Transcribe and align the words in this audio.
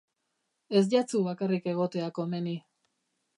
Ez 0.79 0.83
jatzu 0.93 1.21
bakarrik 1.27 1.69
egotea 1.75 2.09
komeni. 2.17 2.55